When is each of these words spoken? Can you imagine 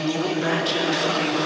Can 0.00 0.08
you 0.08 0.24
imagine 0.24 1.39